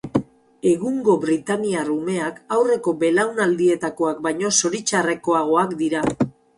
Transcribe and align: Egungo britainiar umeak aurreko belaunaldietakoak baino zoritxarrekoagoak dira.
Egungo 0.69 1.17
britainiar 1.25 1.91
umeak 1.97 2.41
aurreko 2.57 2.97
belaunaldietakoak 3.05 4.27
baino 4.29 4.55
zoritxarrekoagoak 4.63 5.81
dira. 5.87 6.09